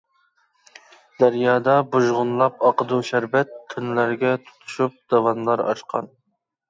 دەريادا 1.23 1.75
بۇژغۇنلاپ 1.95 2.65
ئاقىدۇ 2.69 2.99
شەربەت، 3.11 3.53
تۈنلەرگە 3.75 4.33
تۇتۇشۇپ، 4.49 4.97
داۋانلار 5.15 5.65
ئاشقان. 5.67 6.11